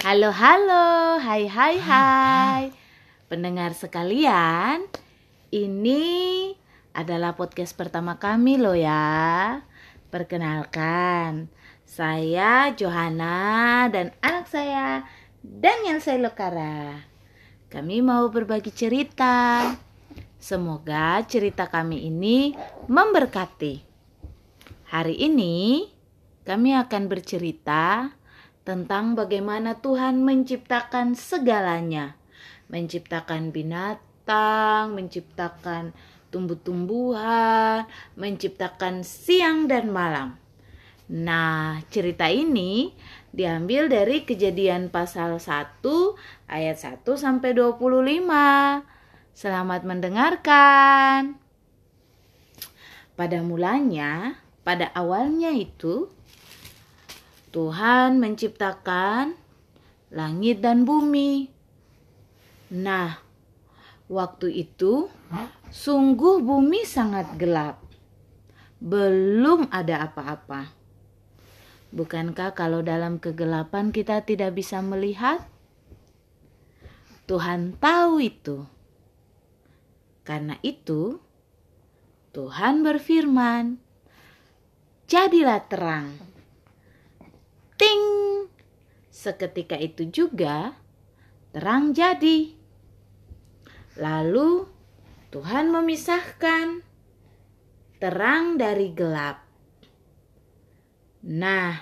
[0.00, 2.72] Halo, halo, hai, hai, hai.
[3.28, 4.88] Pendengar sekalian,
[5.52, 6.56] ini
[6.96, 9.60] adalah podcast pertama kami loh ya.
[10.08, 11.52] Perkenalkan,
[11.84, 15.04] saya Johanna dan anak saya
[15.44, 17.04] Daniel Sailokara.
[17.68, 19.68] Kami mau berbagi cerita.
[20.40, 22.56] Semoga cerita kami ini
[22.88, 23.84] memberkati.
[24.96, 25.84] Hari ini
[26.48, 28.16] kami akan bercerita
[28.62, 32.16] tentang bagaimana Tuhan menciptakan segalanya.
[32.70, 35.96] Menciptakan binatang, menciptakan
[36.30, 40.38] tumbuh-tumbuhan, menciptakan siang dan malam.
[41.10, 42.94] Nah, cerita ini
[43.34, 45.82] diambil dari Kejadian pasal 1
[46.46, 48.86] ayat 1 sampai 25.
[49.34, 51.34] Selamat mendengarkan.
[53.18, 56.06] Pada mulanya, pada awalnya itu
[57.50, 59.34] Tuhan menciptakan
[60.14, 61.50] langit dan bumi.
[62.70, 63.18] Nah,
[64.06, 65.10] waktu itu
[65.74, 67.82] sungguh bumi sangat gelap.
[68.78, 70.70] Belum ada apa-apa.
[71.90, 75.42] Bukankah kalau dalam kegelapan kita tidak bisa melihat?
[77.26, 78.62] Tuhan tahu itu.
[80.22, 81.18] Karena itu,
[82.30, 83.82] Tuhan berfirman,
[85.10, 86.29] "Jadilah terang."
[87.80, 88.04] Ting!
[89.08, 90.76] Seketika itu juga
[91.56, 92.52] terang jadi.
[93.96, 94.68] Lalu
[95.32, 96.84] Tuhan memisahkan
[97.96, 99.48] terang dari gelap.
[101.24, 101.80] Nah,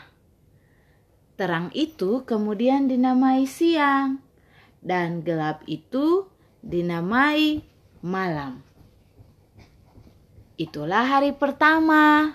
[1.35, 4.23] terang itu kemudian dinamai siang,
[4.79, 6.31] dan gelap itu
[6.63, 7.67] dinamai
[8.03, 8.63] malam.
[10.59, 12.35] Itulah hari pertama.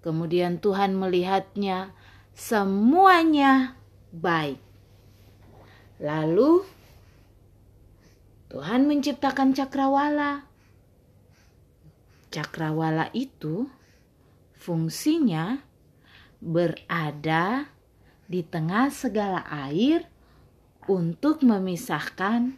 [0.00, 1.92] Kemudian Tuhan melihatnya
[2.40, 3.76] semuanya
[4.16, 4.56] baik.
[6.00, 6.64] Lalu
[8.48, 10.48] Tuhan menciptakan cakrawala.
[12.32, 13.68] Cakrawala itu
[14.56, 15.60] fungsinya
[16.40, 17.68] berada
[18.24, 20.08] di tengah segala air
[20.88, 22.56] untuk memisahkan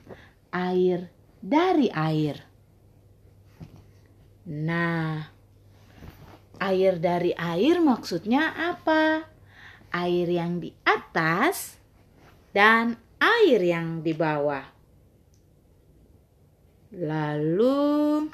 [0.54, 1.10] air
[1.42, 2.38] dari air.
[4.46, 5.26] Nah,
[6.62, 9.31] air dari air maksudnya apa?
[9.92, 11.76] Air yang di atas
[12.56, 14.64] dan air yang di bawah.
[16.92, 18.28] Lalu,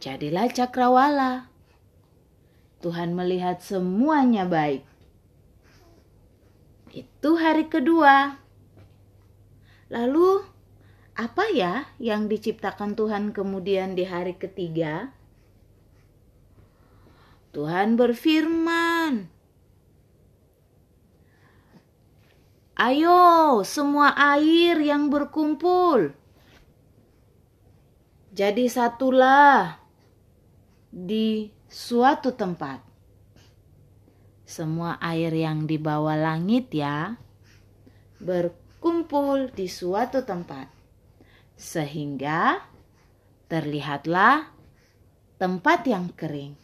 [0.00, 1.50] jadilah cakrawala.
[2.80, 4.84] Tuhan melihat semuanya baik.
[6.96, 8.40] Itu hari kedua.
[9.92, 10.40] Lalu,
[11.16, 15.12] apa ya yang diciptakan Tuhan kemudian di hari ketiga?
[17.52, 19.25] Tuhan berfirman,
[22.76, 26.12] "Ayo, semua air yang berkumpul,
[28.36, 29.80] jadi satulah
[30.92, 32.84] di suatu tempat.
[34.44, 37.16] Semua air yang di bawah langit, ya,
[38.20, 40.68] berkumpul di suatu tempat,
[41.56, 42.60] sehingga
[43.48, 44.52] terlihatlah
[45.40, 46.60] tempat yang kering."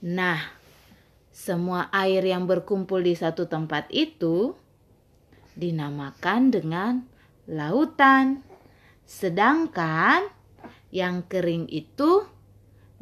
[0.00, 0.40] Nah,
[1.28, 4.63] semua air yang berkumpul di satu tempat itu
[5.58, 6.92] dinamakan dengan
[7.50, 8.42] lautan,
[9.06, 10.30] sedangkan
[10.94, 12.26] yang kering itu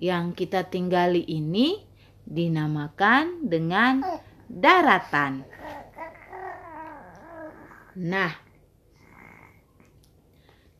[0.01, 1.85] yang kita tinggali ini
[2.25, 4.01] dinamakan dengan
[4.49, 5.45] daratan.
[7.93, 8.33] Nah,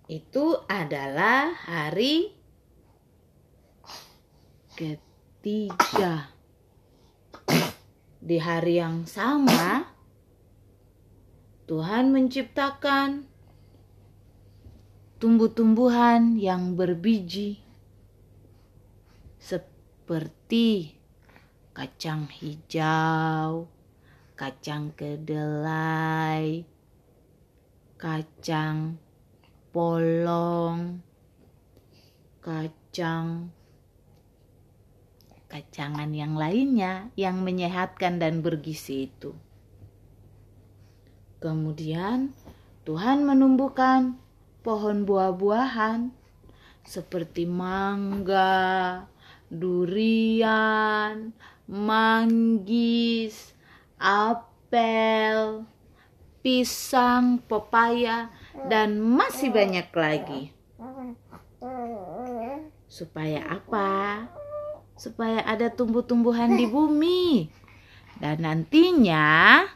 [0.09, 2.33] itu adalah hari
[4.73, 5.13] ketiga
[5.43, 6.31] tiga.
[8.23, 9.83] Di hari yang sama,
[11.63, 13.31] Tuhan menciptakan
[15.23, 17.63] tumbuh-tumbuhan yang berbiji
[19.39, 20.99] seperti
[21.71, 23.71] kacang hijau,
[24.35, 26.67] kacang kedelai,
[27.95, 28.99] kacang
[29.71, 30.99] polong,
[32.43, 33.55] kacang
[35.47, 39.37] kacangan yang lainnya yang menyehatkan dan bergizi itu.
[41.43, 42.31] Kemudian
[42.87, 44.15] Tuhan menumbuhkan
[44.63, 46.15] pohon buah-buahan
[46.87, 49.03] seperti mangga,
[49.51, 51.35] durian,
[51.67, 53.59] manggis,
[53.99, 55.67] apel,
[56.47, 58.31] pisang, pepaya,
[58.71, 60.43] dan masih banyak lagi.
[62.87, 64.31] Supaya apa?
[65.03, 67.51] supaya ada tumbuh-tumbuhan di bumi.
[68.23, 69.67] Dan nantinya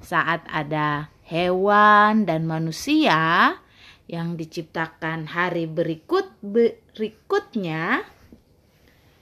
[0.00, 3.56] saat ada hewan dan manusia
[4.06, 8.06] yang diciptakan hari berikut berikutnya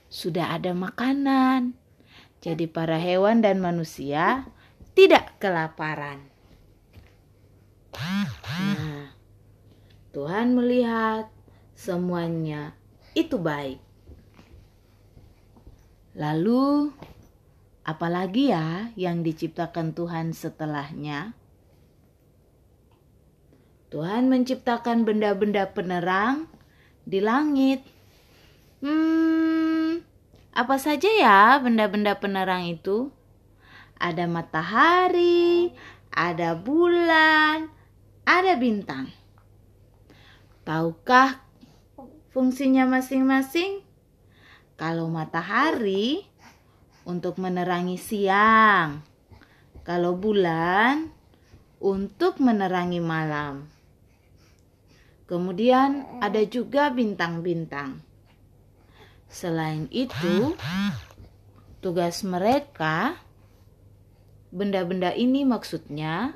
[0.09, 1.73] sudah ada makanan.
[2.45, 4.45] Jadi para hewan dan manusia
[4.93, 6.29] tidak kelaparan.
[8.77, 9.09] Nah,
[10.13, 11.27] Tuhan melihat
[11.73, 12.77] semuanya
[13.17, 13.81] itu baik.
[16.15, 16.95] Lalu,
[17.85, 21.37] apalagi ya yang diciptakan Tuhan setelahnya?
[23.93, 26.49] Tuhan menciptakan benda-benda penerang
[27.05, 27.85] di langit.
[28.81, 30.03] Hmm,
[30.51, 33.13] apa saja ya benda-benda penerang itu?
[33.95, 35.71] Ada matahari,
[36.11, 37.71] ada bulan,
[38.27, 39.07] ada bintang.
[40.65, 41.39] Tahukah
[42.35, 43.85] fungsinya masing-masing?
[44.75, 46.27] Kalau matahari
[47.05, 49.05] untuk menerangi siang,
[49.85, 51.13] kalau bulan
[51.77, 53.69] untuk menerangi malam.
[55.29, 58.01] Kemudian ada juga bintang-bintang.
[59.29, 60.53] Selain itu,
[61.81, 63.17] tugas mereka,
[64.49, 66.33] benda-benda ini maksudnya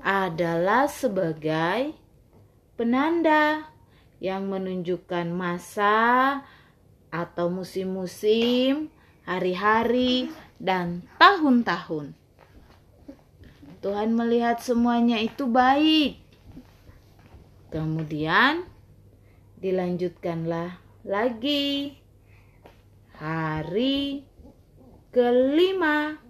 [0.00, 1.92] adalah sebagai
[2.76, 3.68] penanda
[4.20, 6.40] yang menunjukkan masa
[7.08, 8.92] atau musim-musim,
[9.30, 10.26] hari-hari,
[10.58, 12.12] dan tahun-tahun.
[13.80, 16.20] Tuhan melihat semuanya itu baik.
[17.72, 18.68] Kemudian
[19.56, 21.96] dilanjutkanlah lagi
[23.16, 24.26] hari
[25.14, 26.20] kelima.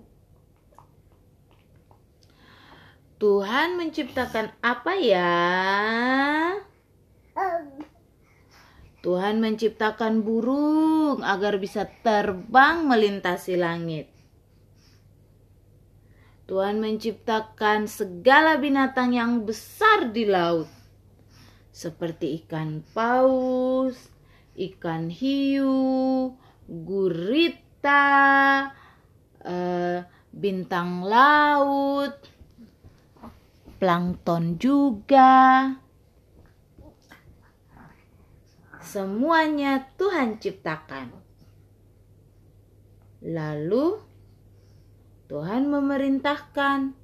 [3.19, 5.33] Tuhan menciptakan apa ya?
[9.01, 14.13] Tuhan menciptakan burung agar bisa terbang melintasi langit.
[16.45, 20.69] Tuhan menciptakan segala binatang yang besar di laut,
[21.73, 24.11] seperti ikan paus,
[24.59, 26.35] ikan hiu,
[26.69, 28.05] gurita,
[29.47, 30.05] eh,
[30.35, 32.19] bintang laut,
[33.81, 35.73] plankton juga.
[38.81, 41.13] Semuanya Tuhan ciptakan.
[43.21, 44.01] Lalu
[45.29, 46.97] Tuhan memerintahkan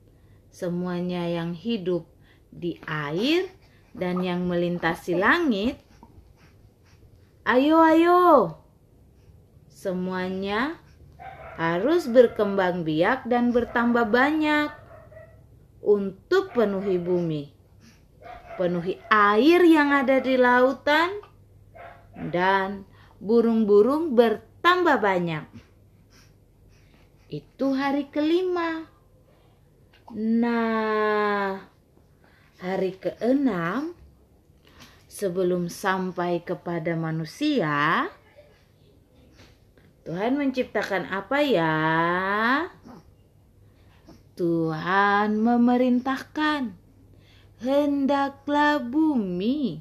[0.48, 2.08] semuanya yang hidup
[2.48, 3.52] di air
[3.92, 5.76] dan yang melintasi langit.
[7.46, 8.24] Ayo, ayo,
[9.68, 10.80] semuanya
[11.60, 14.72] harus berkembang biak dan bertambah banyak
[15.84, 17.52] untuk penuhi bumi,
[18.58, 21.25] penuhi air yang ada di lautan,
[22.16, 22.88] dan
[23.20, 25.44] burung-burung bertambah banyak.
[27.28, 28.88] Itu hari kelima.
[30.16, 31.58] Nah,
[32.62, 33.92] hari keenam
[35.10, 38.06] sebelum sampai kepada manusia,
[40.06, 41.76] Tuhan menciptakan apa ya?
[44.36, 46.76] Tuhan memerintahkan,
[47.58, 49.80] hendaklah bumi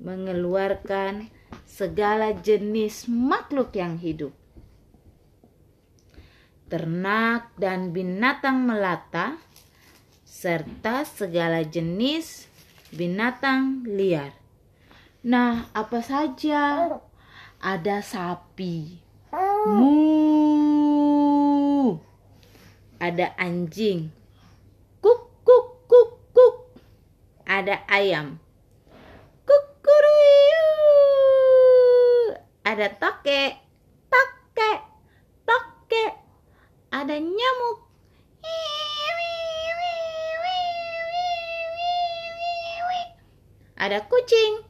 [0.00, 1.33] mengeluarkan
[1.64, 4.30] segala jenis makhluk yang hidup.
[6.68, 9.36] Ternak dan binatang melata,
[10.24, 12.48] serta segala jenis
[12.94, 14.32] binatang liar.
[15.24, 16.88] Nah, apa saja?
[17.64, 19.00] Ada sapi,
[19.64, 19.96] mu,
[23.00, 24.12] ada anjing,
[25.00, 26.76] kuk kuk kuk kuk,
[27.48, 28.36] ada ayam,
[32.64, 33.60] ada toke,
[34.08, 34.70] toke,
[35.44, 36.04] toke,
[36.88, 37.78] ada nyamuk.
[43.74, 44.64] Ada kucing.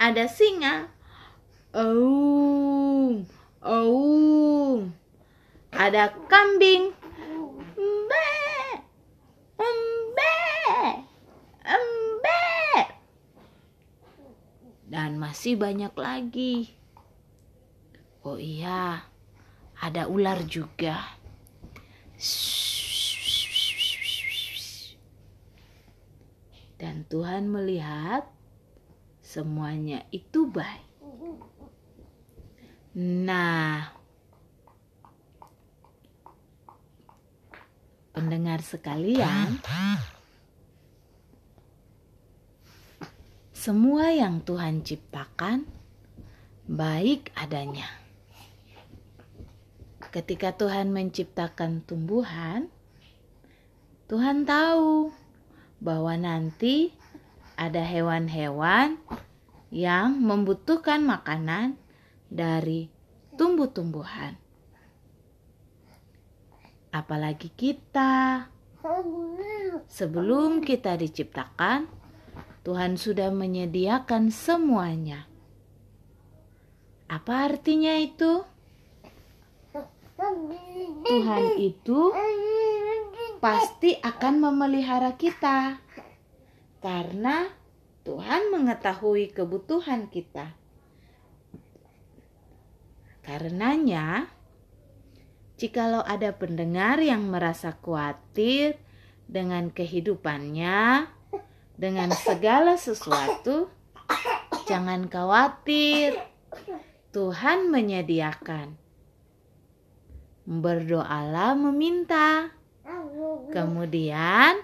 [0.00, 0.88] Ada singa.
[1.76, 3.20] Oh.
[3.60, 4.80] Oh.
[5.76, 6.96] Ada kambing.
[14.86, 16.72] Dan masih banyak lagi.
[18.22, 19.06] Oh iya,
[19.82, 21.18] ada ular juga.
[26.76, 28.28] Dan Tuhan melihat
[29.22, 30.84] semuanya itu baik.
[32.96, 33.92] Nah,
[38.16, 39.60] pendengar sekalian,
[43.66, 45.66] Semua yang Tuhan ciptakan
[46.70, 47.90] baik adanya.
[50.14, 52.70] ketika Tuhan menciptakan tumbuhan,
[54.06, 55.10] Tuhan tahu
[55.82, 56.94] bahwa nanti
[57.58, 59.02] ada hewan-hewan
[59.74, 61.74] yang membutuhkan makanan
[62.30, 62.86] dari
[63.34, 64.38] tumbuh-tumbuhan.
[66.94, 68.46] Apalagi kita,
[69.90, 71.95] sebelum kita diciptakan,
[72.66, 75.30] Tuhan sudah menyediakan semuanya.
[77.06, 78.42] Apa artinya itu?
[81.06, 82.00] Tuhan itu
[83.38, 85.78] pasti akan memelihara kita
[86.82, 87.54] karena
[88.02, 90.58] Tuhan mengetahui kebutuhan kita.
[93.22, 94.26] Karenanya,
[95.54, 98.74] jikalau ada pendengar yang merasa khawatir
[99.30, 101.14] dengan kehidupannya,
[101.76, 103.68] dengan segala sesuatu,
[104.64, 106.16] jangan khawatir.
[107.12, 108.76] Tuhan menyediakan.
[110.44, 112.52] Berdoalah meminta.
[113.52, 114.60] Kemudian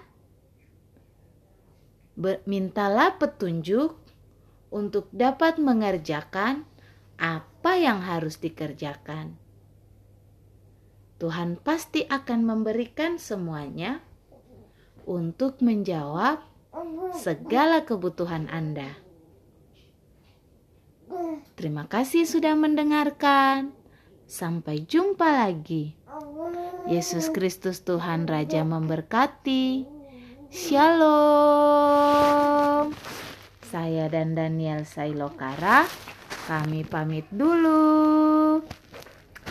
[2.45, 3.97] mintalah petunjuk
[4.69, 6.65] untuk dapat mengerjakan
[7.17, 9.37] apa yang harus dikerjakan.
[11.17, 14.03] Tuhan pasti akan memberikan semuanya
[15.07, 16.52] untuk menjawab
[17.13, 18.97] segala kebutuhan Anda.
[21.53, 23.71] Terima kasih sudah mendengarkan.
[24.25, 25.93] Sampai jumpa lagi.
[26.89, 29.85] Yesus Kristus Tuhan Raja memberkati.
[30.49, 31.13] Shalom.
[33.73, 35.89] Saya dan Daniel Sailokara,
[36.45, 38.61] kami pamit dulu.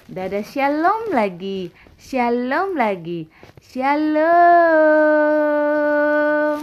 [0.07, 1.75] Dadah shalom lagi.
[1.99, 3.26] Shalom lagi.
[3.59, 4.93] Shalom.